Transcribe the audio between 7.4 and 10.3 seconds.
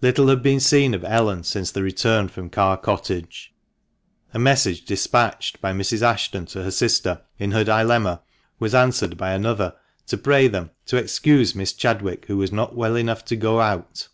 her dilemma, was answered by another to